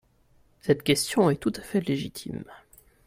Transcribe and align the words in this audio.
Cette 0.61 0.81
question 0.81 1.29
est 1.29 1.35
tout 1.35 1.53
à 1.57 1.61
fait 1.61 1.79
légitime. 1.81 2.43